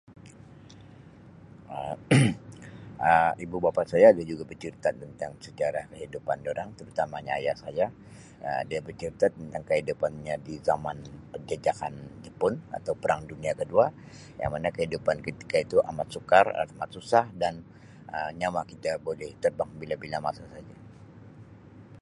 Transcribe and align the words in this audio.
Um 1.79 1.97
Um 3.13 3.31
Ibu-bapa 3.45 3.83
saya 3.91 4.07
ada 4.13 4.23
juga 4.29 4.41
becerita 4.51 4.89
tentang 5.01 5.31
sejarah 5.45 5.85
kehidupan 5.93 6.37
dorang 6.45 6.69
terutamanya 6.77 7.31
ayah 7.39 7.53
saya 7.63 7.85
Um 8.45 8.61
dia 8.69 8.79
becerita 8.87 9.25
tentang 9.37 9.61
kehidupan 9.69 10.11
nya 10.25 10.35
di 10.47 10.53
zaman 10.67 10.97
penjajahan 11.37 11.93
jepun 12.25 12.53
atau 12.77 12.93
perang 13.01 13.21
dunia 13.31 13.53
kedua 13.61 13.85
yang 14.41 14.49
mana 14.55 14.69
kehidupan 14.75 15.17
ketika 15.27 15.55
itu 15.65 15.77
amat 15.89 16.07
sukar 16.15 16.45
amat 16.63 16.89
susah 16.97 17.25
dan 17.41 17.53
Um 18.15 18.29
nyawa 18.41 18.61
kita 18.71 18.91
buli 19.05 19.29
terbang 19.43 19.69
bila 19.81 19.93
bila 20.03 20.17
masa 20.27 20.41
saja. 20.53 20.75